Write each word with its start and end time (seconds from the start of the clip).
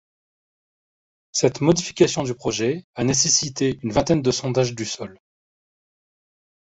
Cette 1.31 1.61
modification 1.61 2.23
du 2.23 2.33
projet 2.33 2.87
a 2.95 3.03
nécessité 3.03 3.77
une 3.83 3.91
vingtaine 3.91 4.23
de 4.23 4.31
sondages 4.31 4.73
du 4.73 4.83
sol. 4.83 5.19